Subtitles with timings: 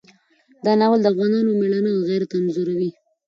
[0.65, 2.89] دا ناول د افغانانو مېړانه او غیرت انځوروي.